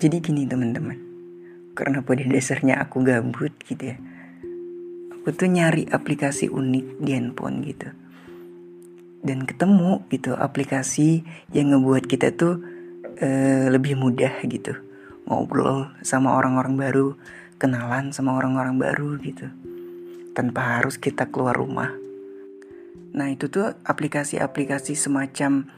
Jadi 0.00 0.16
gini 0.20 0.48
teman-teman. 0.48 0.96
Karena 1.76 2.00
pada 2.00 2.24
dasarnya 2.24 2.80
aku 2.80 3.04
gabut 3.04 3.52
gitu 3.68 3.92
ya. 3.92 3.96
Aku 5.20 5.32
tuh 5.32 5.48
nyari 5.48 5.88
aplikasi 5.88 6.52
unik 6.52 7.00
di 7.00 7.10
handphone 7.12 7.64
gitu 7.64 8.03
dan 9.24 9.48
ketemu 9.48 10.04
gitu 10.12 10.36
aplikasi 10.36 11.24
yang 11.56 11.72
ngebuat 11.72 12.04
kita 12.04 12.36
tuh 12.36 12.60
uh, 13.18 13.66
lebih 13.72 13.96
mudah 13.96 14.44
gitu. 14.44 14.76
Ngobrol 15.24 15.88
sama 16.04 16.36
orang-orang 16.36 16.76
baru 16.76 17.16
kenalan 17.56 18.12
sama 18.12 18.36
orang-orang 18.36 18.76
baru 18.76 19.16
gitu 19.24 19.48
tanpa 20.36 20.78
harus 20.78 21.00
kita 21.00 21.32
keluar 21.32 21.56
rumah. 21.56 21.88
Nah 23.14 23.32
itu 23.32 23.48
tuh 23.48 23.72
aplikasi-aplikasi 23.86 24.92
semacam 24.92 25.70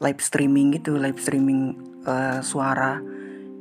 live 0.00 0.22
streaming 0.22 0.72
gitu 0.78 0.96
live 0.96 1.20
streaming 1.20 1.76
uh, 2.08 2.40
suara 2.40 3.02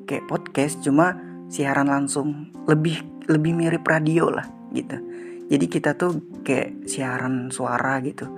kayak 0.07 0.29
podcast 0.31 0.79
cuma 0.79 1.19
siaran 1.51 1.91
langsung. 1.91 2.55
Lebih 2.63 3.27
lebih 3.27 3.51
mirip 3.51 3.83
radio 3.83 4.31
lah 4.31 4.47
gitu. 4.71 4.95
Jadi 5.51 5.65
kita 5.67 5.99
tuh 5.99 6.39
kayak 6.47 6.87
siaran 6.87 7.51
suara 7.51 7.99
gitu 7.99 8.31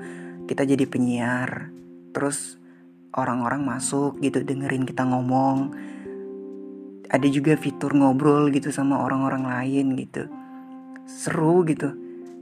kita 0.50 0.66
jadi 0.66 0.90
penyiar 0.90 1.70
terus 2.10 2.58
orang-orang 3.14 3.62
masuk 3.62 4.18
gitu 4.18 4.42
dengerin 4.42 4.90
kita 4.90 5.06
ngomong. 5.06 5.78
Ada 7.10 7.26
juga 7.30 7.58
fitur 7.58 7.94
ngobrol 7.94 8.50
gitu 8.54 8.74
sama 8.74 9.02
orang-orang 9.02 9.46
lain 9.46 9.94
gitu. 9.98 10.26
Seru 11.06 11.62
gitu. 11.66 11.94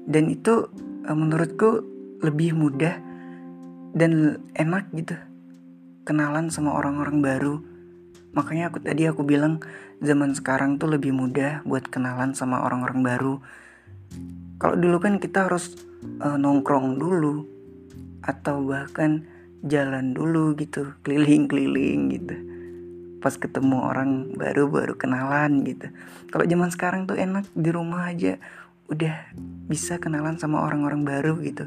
Dan 0.08 0.32
itu 0.32 0.72
eh, 1.04 1.16
menurutku 1.16 1.84
lebih 2.24 2.56
mudah 2.56 2.96
dan 3.92 4.40
enak 4.56 4.88
gitu 4.96 5.16
kenalan 6.08 6.48
sama 6.48 6.72
orang-orang 6.80 7.20
baru. 7.20 7.56
Makanya 8.32 8.72
aku 8.72 8.80
tadi 8.80 9.04
aku 9.04 9.28
bilang 9.28 9.60
zaman 10.00 10.32
sekarang 10.32 10.80
tuh 10.80 10.96
lebih 10.96 11.12
mudah 11.12 11.68
buat 11.68 11.84
kenalan 11.92 12.32
sama 12.32 12.64
orang-orang 12.64 13.04
baru. 13.04 13.36
Kalau 14.56 14.76
dulu 14.80 14.98
kan 15.04 15.20
kita 15.20 15.52
harus 15.52 15.76
uh, 16.24 16.40
nongkrong 16.40 16.96
dulu 16.96 17.57
atau 18.28 18.60
bahkan 18.62 19.24
jalan 19.64 20.12
dulu 20.12 20.54
gitu 20.60 20.94
keliling-keliling 21.02 22.02
gitu. 22.14 22.36
Pas 23.24 23.34
ketemu 23.34 23.82
orang 23.82 24.36
baru 24.38 24.70
baru 24.70 24.94
kenalan 25.00 25.66
gitu. 25.66 25.90
Kalau 26.30 26.46
zaman 26.46 26.70
sekarang 26.70 27.02
tuh 27.10 27.18
enak 27.18 27.48
di 27.56 27.70
rumah 27.72 28.12
aja. 28.12 28.38
Udah 28.88 29.32
bisa 29.68 29.98
kenalan 29.98 30.38
sama 30.38 30.64
orang-orang 30.64 31.02
baru 31.08 31.40
gitu. 31.42 31.66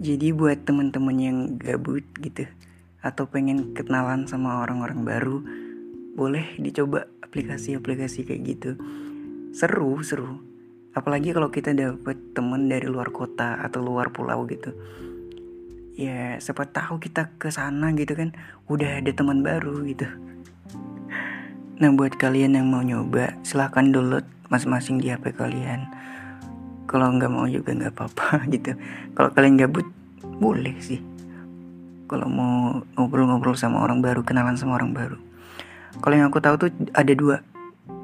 Jadi 0.00 0.32
buat 0.32 0.64
temen-temen 0.64 1.16
yang 1.18 1.38
gabut 1.58 2.04
gitu 2.22 2.46
atau 3.00 3.30
pengen 3.30 3.70
kenalan 3.70 4.26
sama 4.26 4.66
orang-orang 4.66 5.06
baru 5.06 5.38
boleh 6.16 6.58
dicoba 6.58 7.06
aplikasi-aplikasi 7.22 8.26
kayak 8.26 8.42
gitu. 8.42 8.70
Seru 9.52 10.00
seru 10.02 10.55
apalagi 10.96 11.36
kalau 11.36 11.52
kita 11.52 11.76
dapet 11.76 12.16
temen 12.32 12.72
dari 12.72 12.88
luar 12.88 13.12
kota 13.12 13.60
atau 13.60 13.84
luar 13.84 14.08
pulau 14.08 14.48
gitu. 14.48 14.72
Ya 15.92 16.40
siapa 16.40 16.64
tahu 16.64 16.96
kita 16.96 17.36
ke 17.36 17.52
sana 17.52 17.92
gitu 17.92 18.16
kan 18.16 18.32
udah 18.72 19.04
ada 19.04 19.12
teman 19.12 19.44
baru 19.44 19.84
gitu. 19.84 20.08
Nah 21.76 21.92
buat 21.92 22.16
kalian 22.16 22.56
yang 22.56 22.72
mau 22.72 22.80
nyoba 22.80 23.36
silahkan 23.44 23.92
download 23.92 24.24
masing-masing 24.48 24.96
di 24.96 25.12
HP 25.12 25.36
kalian. 25.36 25.84
Kalau 26.88 27.12
nggak 27.12 27.28
mau 27.28 27.44
juga 27.44 27.76
nggak 27.76 27.92
apa-apa 27.92 28.42
gitu. 28.56 28.72
Kalau 29.12 29.28
kalian 29.36 29.60
gabut 29.60 29.84
boleh 30.40 30.80
sih. 30.80 31.04
Kalau 32.08 32.30
mau 32.30 32.80
ngobrol-ngobrol 32.96 33.58
sama 33.58 33.84
orang 33.84 34.00
baru 34.00 34.24
kenalan 34.24 34.56
sama 34.56 34.80
orang 34.80 34.96
baru. 34.96 35.18
Kalau 36.00 36.14
yang 36.16 36.32
aku 36.32 36.40
tahu 36.40 36.56
tuh 36.56 36.70
ada 36.96 37.12
dua. 37.12 37.44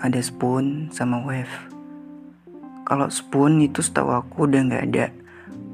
Ada 0.03 0.19
spoon 0.23 0.91
sama 0.91 1.23
wave 1.23 1.72
kalau 2.83 3.09
spoon 3.09 3.63
itu 3.63 3.81
setahu 3.81 4.11
aku 4.11 4.51
udah 4.51 4.61
nggak 4.67 4.85
ada 4.93 5.07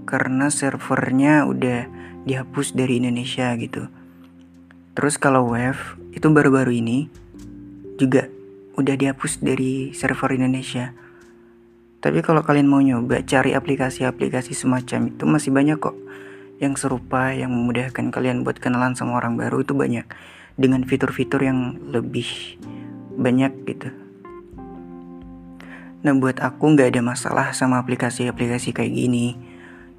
karena 0.09 0.49
servernya 0.49 1.45
udah 1.45 1.89
dihapus 2.25 2.73
dari 2.73 3.01
Indonesia 3.01 3.53
gitu. 3.61 3.89
Terus 4.97 5.15
kalau 5.21 5.53
Wave 5.53 6.01
itu 6.17 6.27
baru-baru 6.33 6.81
ini 6.81 7.07
juga 8.01 8.27
udah 8.79 8.95
dihapus 8.95 9.43
dari 9.43 9.91
server 9.93 10.35
Indonesia. 10.39 10.95
Tapi 11.99 12.23
kalau 12.23 12.47
kalian 12.47 12.71
mau 12.71 12.79
nyoba 12.79 13.27
cari 13.27 13.53
aplikasi-aplikasi 13.53 14.55
semacam 14.55 15.11
itu 15.11 15.25
masih 15.27 15.51
banyak 15.51 15.79
kok 15.83 15.99
yang 16.59 16.75
serupa 16.75 17.35
yang 17.35 17.51
memudahkan 17.55 18.11
kalian 18.11 18.43
buat 18.43 18.59
kenalan 18.59 18.95
sama 18.95 19.19
orang 19.19 19.39
baru 19.39 19.63
itu 19.63 19.75
banyak 19.75 20.07
dengan 20.59 20.83
fitur-fitur 20.83 21.43
yang 21.43 21.79
lebih 21.91 22.27
banyak 23.19 23.55
gitu. 23.67 24.08
Nah 25.99 26.15
buat 26.15 26.39
aku 26.39 26.79
nggak 26.79 26.95
ada 26.95 27.03
masalah 27.03 27.51
sama 27.51 27.83
aplikasi-aplikasi 27.83 28.71
kayak 28.71 28.95
gini. 28.95 29.35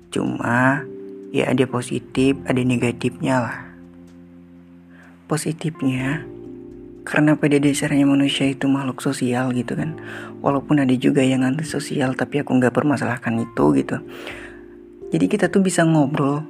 Cuma 0.09 0.87
ya 1.35 1.51
ada 1.51 1.65
positif, 1.67 2.39
ada 2.47 2.61
negatifnya 2.63 3.35
lah. 3.43 3.57
Positifnya, 5.29 6.25
karena 7.05 7.37
pada 7.37 7.61
dasarnya 7.61 8.05
manusia 8.05 8.49
itu 8.49 8.65
makhluk 8.65 9.01
sosial 9.01 9.53
gitu 9.53 9.73
kan. 9.73 9.97
Walaupun 10.45 10.81
ada 10.81 10.93
juga 10.93 11.25
yang 11.25 11.41
anti 11.41 11.65
sosial, 11.65 12.13
tapi 12.13 12.41
aku 12.41 12.53
nggak 12.57 12.73
permasalahkan 12.73 13.33
itu 13.41 13.65
gitu. 13.77 13.97
Jadi 15.09 15.25
kita 15.25 15.49
tuh 15.49 15.65
bisa 15.65 15.81
ngobrol, 15.85 16.45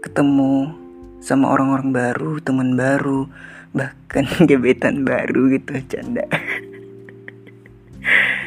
ketemu 0.00 0.72
sama 1.20 1.52
orang-orang 1.52 1.92
baru, 1.92 2.40
teman 2.40 2.80
baru, 2.80 3.28
bahkan 3.76 4.24
gebetan 4.48 5.04
baru 5.04 5.52
gitu, 5.52 5.76
canda. 5.88 6.24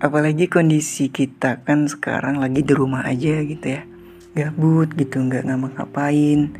Apalagi 0.00 0.48
kondisi 0.48 1.12
kita 1.12 1.60
kan 1.60 1.84
sekarang 1.84 2.40
lagi 2.40 2.64
di 2.64 2.72
rumah 2.72 3.04
aja 3.04 3.44
gitu 3.44 3.66
ya. 3.68 3.84
Gabut 4.32 4.96
gitu 4.96 5.20
nggak 5.20 5.44
ngapa-ngapain. 5.44 6.56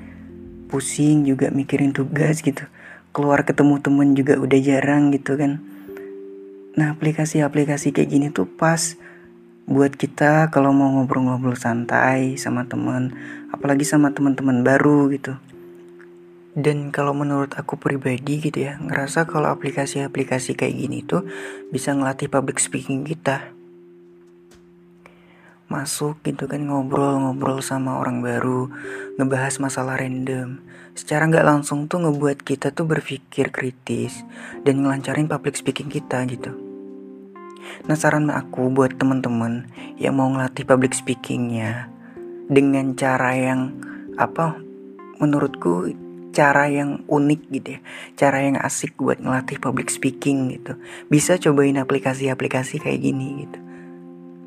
Pusing 0.68 1.24
juga 1.24 1.48
mikirin 1.48 1.96
tugas 1.96 2.44
gitu. 2.44 2.68
Keluar 3.16 3.48
ketemu 3.48 3.81
temen 3.81 4.12
juga 4.12 4.37
udah 4.37 4.61
jarang 4.61 5.09
gitu 5.09 5.40
kan. 5.40 5.57
Nah 6.76 6.92
aplikasi-aplikasi 6.92 7.96
kayak 7.96 8.11
gini 8.12 8.26
tuh 8.29 8.44
pas 8.44 9.00
buat 9.64 9.96
kita 9.96 10.53
kalau 10.53 10.76
mau 10.76 11.00
ngobrol-ngobrol 11.00 11.57
santai 11.57 12.37
sama 12.37 12.68
temen. 12.68 13.16
Apalagi 13.57 13.88
sama 13.88 14.12
teman-teman 14.12 14.61
baru 14.61 15.09
gitu 15.16 15.33
dan 16.59 16.91
kalau 16.91 17.15
menurut 17.15 17.55
aku 17.55 17.79
pribadi 17.79 18.43
gitu 18.43 18.67
ya 18.67 18.79
ngerasa 18.83 19.31
kalau 19.31 19.55
aplikasi-aplikasi 19.55 20.59
kayak 20.59 20.75
gini 20.75 21.07
tuh 21.07 21.23
bisa 21.71 21.95
ngelatih 21.95 22.27
public 22.27 22.59
speaking 22.59 23.07
kita 23.07 23.55
masuk 25.71 26.19
gitu 26.27 26.51
kan 26.51 26.67
ngobrol-ngobrol 26.67 27.63
sama 27.63 28.03
orang 28.03 28.27
baru, 28.27 28.67
ngebahas 29.15 29.63
masalah 29.63 30.03
random. 30.03 30.59
Secara 30.99 31.31
nggak 31.31 31.47
langsung 31.47 31.87
tuh 31.87 32.03
ngebuat 32.03 32.43
kita 32.43 32.75
tuh 32.75 32.91
berpikir 32.91 33.55
kritis 33.55 34.27
dan 34.67 34.83
ngelancarin 34.83 35.31
public 35.31 35.55
speaking 35.55 35.87
kita 35.87 36.27
gitu. 36.27 36.51
Nah 37.87 37.95
saran 37.95 38.35
aku 38.35 38.67
buat 38.75 38.99
temen-temen 38.99 39.71
yang 39.95 40.19
mau 40.19 40.27
ngelatih 40.27 40.67
public 40.67 40.91
speakingnya 40.91 41.87
dengan 42.51 42.99
cara 42.99 43.39
yang 43.39 43.71
apa 44.19 44.59
menurutku 45.23 45.95
cara 46.31 46.71
yang 46.71 47.03
unik 47.07 47.40
gitu 47.51 47.69
ya. 47.79 47.81
Cara 48.16 48.43
yang 48.47 48.57
asik 48.59 48.97
buat 48.99 49.19
ngelatih 49.19 49.59
public 49.59 49.90
speaking 49.90 50.51
gitu. 50.55 50.79
Bisa 51.11 51.37
cobain 51.37 51.79
aplikasi-aplikasi 51.79 52.83
kayak 52.83 53.01
gini 53.03 53.47
gitu. 53.47 53.59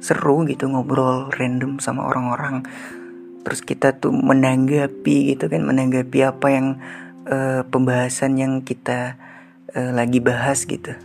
Seru 0.04 0.44
gitu 0.48 0.68
ngobrol 0.68 1.32
random 1.32 1.80
sama 1.80 2.08
orang-orang. 2.08 2.64
Terus 3.44 3.60
kita 3.64 4.00
tuh 4.00 4.16
menanggapi 4.16 5.36
gitu 5.36 5.52
kan 5.52 5.64
menanggapi 5.64 6.20
apa 6.24 6.48
yang 6.52 6.68
uh, 7.28 7.68
pembahasan 7.68 8.40
yang 8.40 8.64
kita 8.64 9.20
uh, 9.76 9.92
lagi 9.92 10.24
bahas 10.24 10.64
gitu. 10.64 10.96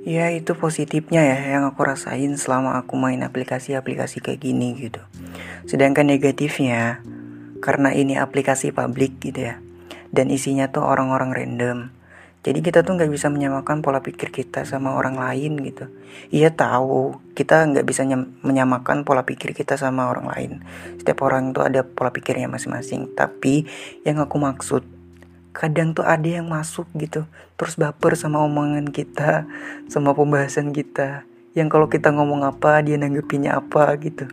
Ya 0.00 0.32
itu 0.32 0.56
positifnya 0.56 1.20
ya 1.20 1.60
yang 1.60 1.68
aku 1.68 1.84
rasain 1.84 2.32
selama 2.40 2.80
aku 2.80 2.96
main 2.96 3.20
aplikasi-aplikasi 3.20 4.24
kayak 4.24 4.40
gini 4.42 4.74
gitu. 4.80 5.04
Sedangkan 5.68 6.08
negatifnya 6.08 7.04
karena 7.60 7.92
ini 7.94 8.16
aplikasi 8.16 8.74
publik 8.74 9.20
gitu 9.22 9.52
ya 9.52 9.54
dan 10.10 10.32
isinya 10.32 10.68
tuh 10.72 10.82
orang-orang 10.82 11.30
random 11.30 11.78
jadi 12.40 12.64
kita 12.64 12.80
tuh 12.80 12.96
nggak 12.96 13.12
bisa 13.12 13.28
menyamakan 13.28 13.84
pola 13.84 14.00
pikir 14.00 14.32
kita 14.32 14.64
sama 14.64 14.96
orang 14.96 15.20
lain 15.20 15.60
gitu. 15.60 15.92
Iya 16.32 16.48
tahu 16.48 17.20
kita 17.36 17.68
nggak 17.68 17.84
bisa 17.84 18.08
menyamakan 18.40 19.04
pola 19.04 19.28
pikir 19.28 19.52
kita 19.52 19.76
sama 19.76 20.08
orang 20.08 20.24
lain. 20.24 20.52
Setiap 20.96 21.20
orang 21.20 21.52
tuh 21.52 21.68
ada 21.68 21.84
pola 21.84 22.08
pikirnya 22.08 22.48
masing-masing. 22.48 23.12
Tapi 23.12 23.68
yang 24.08 24.24
aku 24.24 24.40
maksud 24.40 24.88
kadang 25.52 25.92
tuh 25.92 26.06
ada 26.06 26.24
yang 26.24 26.46
masuk 26.46 26.86
gitu 26.94 27.26
terus 27.58 27.74
baper 27.74 28.14
sama 28.14 28.40
omongan 28.46 28.88
kita 28.88 29.50
sama 29.90 30.14
pembahasan 30.14 30.70
kita 30.70 31.26
yang 31.58 31.66
kalau 31.66 31.90
kita 31.90 32.14
ngomong 32.14 32.46
apa 32.46 32.78
dia 32.86 32.94
nanggepinya 32.94 33.58
apa 33.58 33.98
gitu 33.98 34.30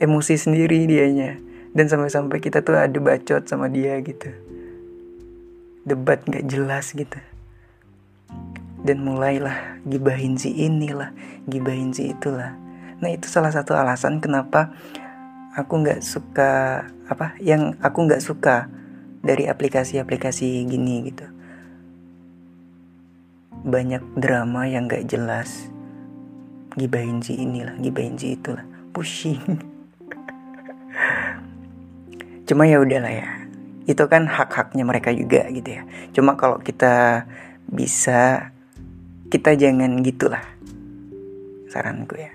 emosi 0.00 0.34
sendiri 0.40 0.88
dianya 0.88 1.36
dan 1.76 1.92
sampai-sampai 1.92 2.40
kita 2.40 2.64
tuh 2.64 2.80
ada 2.80 2.96
bacot 2.96 3.44
sama 3.44 3.68
dia 3.68 4.00
gitu. 4.00 4.32
Debat 5.84 6.24
nggak 6.24 6.48
jelas 6.48 6.96
gitu. 6.96 7.20
Dan 8.80 9.04
mulailah 9.04 9.84
gibahin 9.84 10.40
si 10.40 10.56
inilah 10.56 11.12
gibahin 11.44 11.92
si 11.92 12.16
itulah. 12.16 12.56
Nah 12.96 13.12
itu 13.12 13.28
salah 13.28 13.52
satu 13.52 13.76
alasan 13.76 14.24
kenapa 14.24 14.72
aku 15.52 15.84
nggak 15.84 16.00
suka 16.00 16.80
apa 17.12 17.36
yang 17.44 17.76
aku 17.84 18.08
nggak 18.08 18.24
suka 18.24 18.72
dari 19.20 19.44
aplikasi-aplikasi 19.44 20.64
gini 20.64 21.12
gitu. 21.12 21.28
Banyak 23.68 24.16
drama 24.16 24.64
yang 24.64 24.88
nggak 24.88 25.04
jelas. 25.12 25.68
Gibahin 26.72 27.20
si 27.20 27.36
inilah 27.36 27.76
gibahin 27.84 28.16
si 28.16 28.32
itulah. 28.32 28.64
Pusing 28.96 29.44
cuma 32.46 32.64
ya 32.64 32.78
udahlah 32.78 33.10
ya. 33.10 33.28
Itu 33.86 34.06
kan 34.06 34.30
hak-haknya 34.30 34.86
mereka 34.86 35.10
juga 35.10 35.46
gitu 35.50 35.82
ya. 35.82 35.82
Cuma 36.14 36.38
kalau 36.38 36.62
kita 36.62 37.26
bisa 37.66 38.54
kita 39.26 39.58
jangan 39.58 40.02
gitulah 40.06 40.42
saranku 41.66 42.14
ya. 42.18 42.32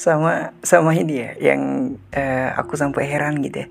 Sama 0.00 0.56
sama 0.64 0.96
ini 0.96 1.20
ya 1.20 1.52
yang 1.52 1.92
uh, 2.16 2.48
aku 2.56 2.76
sampai 2.76 3.04
heran 3.04 3.44
gitu 3.44 3.64
ya. 3.64 3.68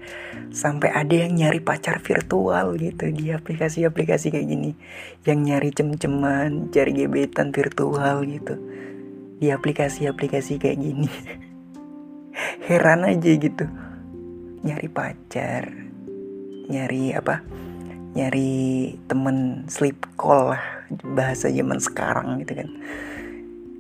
Sampai 0.53 0.93
ada 0.93 1.13
yang 1.13 1.33
nyari 1.37 1.61
pacar 1.61 2.01
virtual 2.01 2.77
gitu 2.77 3.09
di 3.09 3.33
aplikasi-aplikasi 3.33 4.33
kayak 4.33 4.45
gini. 4.49 4.71
Yang 5.25 5.39
nyari 5.45 5.69
cem-ceman 5.73 6.69
cari 6.69 6.91
gebetan 6.93 7.49
virtual 7.49 8.25
gitu. 8.29 8.61
Di 9.41 9.49
aplikasi-aplikasi 9.49 10.61
kayak 10.61 10.77
gini. 10.77 11.09
Heran 12.69 13.09
aja 13.09 13.31
gitu 13.33 13.88
nyari 14.65 14.87
pacar 14.91 15.69
nyari 16.69 17.15
apa? 17.15 17.41
Nyari 18.13 18.93
temen 19.05 19.69
sleep 19.69 20.05
call 20.17 20.55
lah 20.55 20.63
bahasa 21.13 21.49
zaman 21.49 21.77
sekarang 21.77 22.41
gitu 22.43 22.63
kan. 22.63 22.69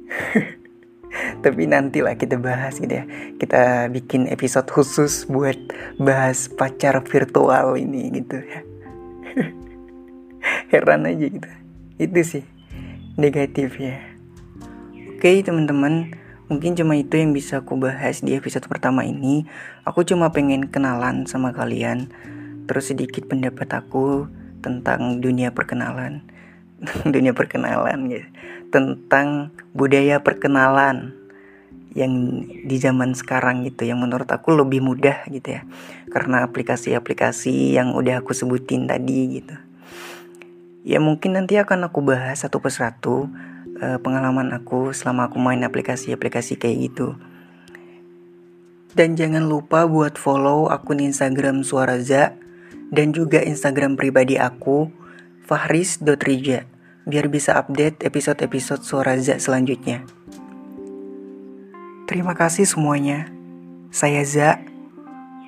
Tapi 1.43 1.65
nantilah 1.65 2.13
kita 2.15 2.37
bahas 2.37 2.77
gitu 2.77 2.93
ya. 2.93 3.05
Kita 3.41 3.89
bikin 3.89 4.29
episode 4.29 4.69
khusus 4.69 5.25
buat 5.25 5.57
bahas 5.97 6.45
pacar 6.49 7.01
virtual 7.01 7.77
ini 7.77 8.13
gitu 8.13 8.37
ya. 8.39 8.61
Heran 10.71 11.09
aja 11.09 11.25
gitu. 11.25 11.49
Itu 11.97 12.21
sih 12.21 12.45
negatif 13.19 13.75
ya 13.75 13.99
oke 15.19 15.43
teman-teman 15.43 16.15
mungkin 16.49 16.73
cuma 16.73 16.97
itu 16.97 17.15
yang 17.15 17.31
bisa 17.31 17.61
aku 17.61 17.77
bahas 17.77 18.25
di 18.25 18.33
episode 18.33 18.65
pertama 18.65 19.05
ini. 19.05 19.45
Aku 19.85 20.01
cuma 20.01 20.33
pengen 20.33 20.67
kenalan 20.67 21.29
sama 21.29 21.53
kalian. 21.53 22.09
Terus 22.65 22.91
sedikit 22.91 23.29
pendapat 23.29 23.69
aku 23.71 24.25
tentang 24.59 25.21
dunia 25.21 25.53
perkenalan. 25.53 26.25
Dunia 27.13 27.31
perkenalan 27.37 28.09
ya. 28.09 28.23
Tentang 28.73 29.53
budaya 29.71 30.19
perkenalan 30.25 31.15
yang 31.97 32.45
di 32.45 32.77
zaman 32.77 33.17
sekarang 33.17 33.65
gitu 33.65 33.89
yang 33.89 33.97
menurut 33.97 34.29
aku 34.29 34.53
lebih 34.53 34.81
mudah 34.81 35.25
gitu 35.29 35.59
ya. 35.59 35.65
Karena 36.09 36.45
aplikasi-aplikasi 36.45 37.77
yang 37.77 37.93
udah 37.97 38.21
aku 38.21 38.33
sebutin 38.33 38.89
tadi 38.89 39.41
gitu. 39.41 39.55
Ya 40.87 40.97
mungkin 41.03 41.35
nanti 41.35 41.59
akan 41.59 41.91
aku 41.91 41.99
bahas 42.01 42.41
satu 42.41 42.63
persatu 42.63 43.27
uh, 43.81 43.97
pengalaman 43.99 44.51
aku 44.55 44.91
selama 44.95 45.27
aku 45.31 45.37
main 45.41 45.63
aplikasi-aplikasi 45.65 46.55
kayak 46.59 46.91
gitu 46.91 47.19
dan 48.97 49.13
jangan 49.13 49.45
lupa 49.45 49.85
buat 49.85 50.17
follow 50.17 50.67
akun 50.69 51.01
Instagram 51.01 51.61
Suaraza 51.61 52.33
dan 52.89 53.13
juga 53.13 53.41
Instagram 53.45 53.93
pribadi 53.93 54.41
aku 54.41 54.89
fahris.rija 55.45 56.65
biar 57.09 57.25
bisa 57.29 57.57
update 57.57 58.05
episode-episode 58.05 58.85
Suaraza 58.85 59.37
selanjutnya. 59.41 60.05
Terima 62.05 62.33
kasih 62.33 62.65
semuanya. 62.65 63.29
Saya 63.93 64.25
Za. 64.25 64.61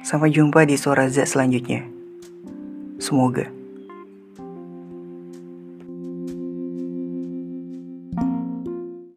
Sampai 0.02 0.34
jumpa 0.34 0.65
di 0.65 0.78
Suara 0.78 1.10
Za 1.10 1.26
selanjutnya. 1.26 1.86
Semoga. 3.02 3.61